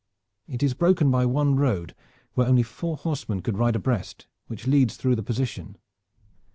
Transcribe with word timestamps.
It 0.47 0.63
is 0.63 0.73
broken 0.73 1.11
by 1.11 1.27
one 1.27 1.55
road 1.57 1.93
where 2.33 2.47
only 2.47 2.63
four 2.63 2.97
horsemen 2.97 3.43
could 3.43 3.59
ride 3.59 3.75
abreast, 3.75 4.25
which 4.47 4.65
leads 4.65 4.97
through 4.97 5.15
the 5.15 5.21
position. 5.21 5.77